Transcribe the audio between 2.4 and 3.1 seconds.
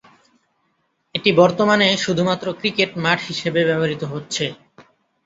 cricket